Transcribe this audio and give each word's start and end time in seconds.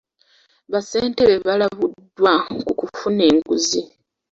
Bassentebe 0.71 1.35
baalabuddwa 1.45 2.33
ku 2.65 2.73
kufuna 2.79 3.21
enguzi. 3.31 3.81